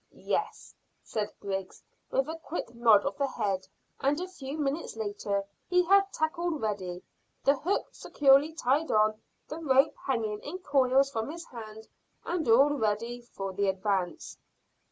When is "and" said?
3.99-4.19, 12.25-12.49